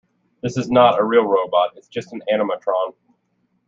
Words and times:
This 0.41 0.57
is 0.57 0.67
not 0.71 0.97
a 0.99 1.03
real 1.03 1.25
robot, 1.27 1.73
it's 1.75 1.87
just 1.87 2.11
an 2.11 2.23
animatron. 2.33 2.93